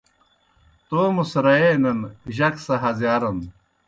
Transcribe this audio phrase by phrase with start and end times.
[0.87, 1.99] تومہ سہ رئینَن،
[2.35, 3.37] جک سہ ہزِیارَن